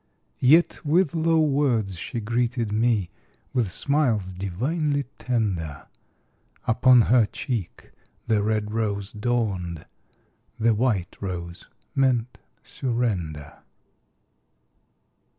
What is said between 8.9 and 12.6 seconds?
dawned, The white rose meant